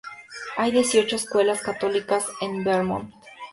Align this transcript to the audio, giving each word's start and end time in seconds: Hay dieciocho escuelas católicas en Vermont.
Hay 0.57 0.71
dieciocho 0.71 1.15
escuelas 1.15 1.61
católicas 1.61 2.25
en 2.41 2.63
Vermont. 2.63 3.13